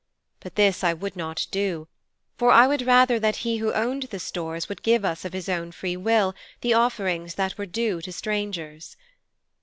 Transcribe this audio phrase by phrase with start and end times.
[0.39, 1.87] But this I would not do,
[2.35, 5.47] for I would rather that he who owned the stores would give us of his
[5.47, 8.97] own free will the offerings that were due to strangers.'